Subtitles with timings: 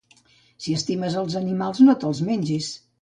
[0.63, 2.73] Si t'estimes els animals, no te'ls mengis.